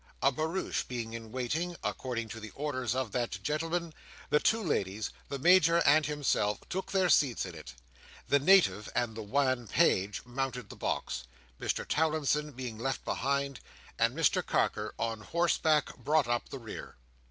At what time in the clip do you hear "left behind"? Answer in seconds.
12.79-13.59